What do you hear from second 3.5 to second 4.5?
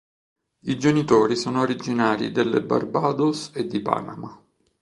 e di Panama.